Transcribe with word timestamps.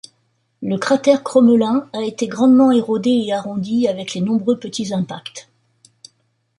Le 0.63 0.79
cratère 0.79 1.21
Crommelin 1.21 1.87
a 1.93 2.01
été 2.03 2.25
grandement 2.27 2.71
érodé 2.71 3.11
et 3.11 3.33
arrondi 3.33 3.87
avec 3.87 4.15
les 4.15 4.21
nombreux 4.21 4.57
petits 4.57 4.95
impacts. 4.95 5.47